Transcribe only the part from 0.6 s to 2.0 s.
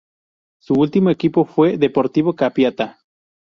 último equipo fue